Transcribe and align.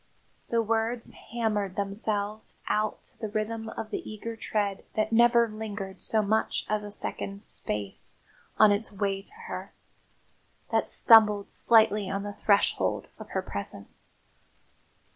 The 0.49 0.63
words 0.63 1.13
hammered 1.31 1.75
themselves 1.75 2.57
out 2.67 3.03
to 3.03 3.19
the 3.19 3.27
rhythm 3.27 3.69
of 3.69 3.91
the 3.91 4.01
eager 4.09 4.35
tread 4.35 4.83
that 4.95 5.11
never 5.11 5.47
lingered 5.47 6.01
so 6.01 6.23
much 6.23 6.65
as 6.67 6.83
a 6.83 6.89
second's 6.89 7.45
space 7.45 8.15
on 8.57 8.71
its 8.71 8.91
way 8.91 9.21
to 9.21 9.33
her, 9.45 9.73
that 10.71 10.89
stumbled 10.89 11.51
slightly 11.51 12.09
on 12.09 12.23
the 12.23 12.33
threshold 12.33 13.09
of 13.19 13.29
her 13.29 13.43
presence. 13.43 14.09